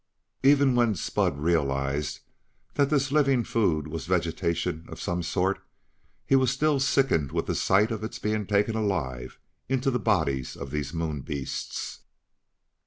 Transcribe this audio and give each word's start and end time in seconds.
Even 0.41 0.73
when 0.73 0.95
Spud 0.95 1.37
realized 1.37 2.21
that 2.73 2.89
this 2.89 3.11
living 3.11 3.43
food 3.43 3.87
was 3.87 4.07
vegetation 4.07 4.83
of 4.89 4.99
some 4.99 5.21
sort, 5.21 5.59
he 6.25 6.35
was 6.35 6.49
still 6.49 6.79
sickened 6.79 7.31
with 7.31 7.45
the 7.45 7.53
sight 7.53 7.91
of 7.91 8.03
its 8.03 8.17
being 8.17 8.47
taken 8.47 8.75
alive 8.75 9.37
into 9.69 9.91
the 9.91 9.99
bodies 9.99 10.55
of 10.55 10.71
these 10.71 10.91
Moon 10.91 11.21
beasts. 11.21 11.99